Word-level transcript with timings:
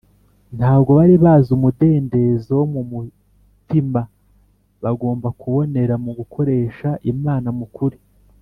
Ntabwo 0.57 0.89
bari 0.97 1.15
bazi 1.23 1.49
umudendezo 1.57 2.51
wo 2.59 2.65
mu 2.73 2.81
mutima 2.91 4.01
bagombaga 4.83 5.35
kubonera 5.41 5.93
mu 6.03 6.11
gukorera 6.19 6.89
Imana 7.13 7.49
mu 7.59 7.67
kuri 7.75 7.97